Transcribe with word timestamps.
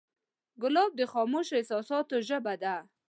ګلاب 0.61 0.91
د 0.99 1.01
خاموشو 1.11 1.57
احساساتو 1.59 2.15
ژبه 2.27 2.53
ده. 2.63 2.75